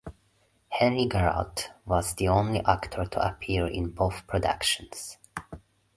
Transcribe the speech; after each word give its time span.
Henri 0.69 1.05
Garat 1.07 1.67
was 1.85 2.15
the 2.15 2.27
only 2.27 2.59
actor 2.65 3.05
to 3.05 3.23
appear 3.23 3.67
in 3.67 3.91
both 3.91 4.25
productions. 4.25 5.19